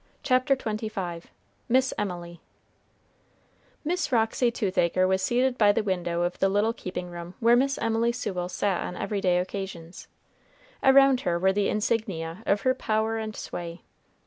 [0.23, 1.25] CHAPTER XXV
[1.69, 2.41] MISS EMILY
[3.83, 7.77] Miss Roxy Toothache was seated by the window of the little keeping room where Miss
[7.77, 10.07] Emily Sewell sat on every day occasions.
[10.81, 13.83] Around her were the insignia of her power and sway.